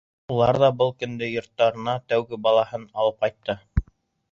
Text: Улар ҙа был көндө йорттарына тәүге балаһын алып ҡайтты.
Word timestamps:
Улар 0.35 0.57
ҙа 0.63 0.69
был 0.79 0.93
көндө 1.03 1.27
йорттарына 1.33 1.95
тәүге 2.13 2.41
балаһын 2.49 2.91
алып 3.05 3.23
ҡайтты. 3.27 3.61